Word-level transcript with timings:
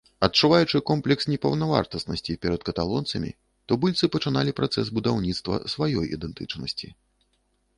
Адчуваючы 0.25 0.77
комплекс 0.91 1.27
непаўнавартаснасці 1.33 2.37
перад 2.45 2.61
каталонцамі, 2.69 3.31
тубыльцы 3.73 4.09
пачыналі 4.17 4.57
працэс 4.61 4.85
будаўніцтва 4.99 5.61
сваёй 5.75 6.05
ідэнтычнасці. 6.19 6.87